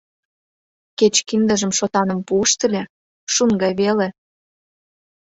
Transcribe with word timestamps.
—Кеч 0.99 1.15
киндыжым 1.27 1.71
шотаным 1.77 2.19
пуышт 2.27 2.59
ыле, 2.67 2.83
шун 3.33 3.51
гай 3.61 3.73
веле... 3.81 4.07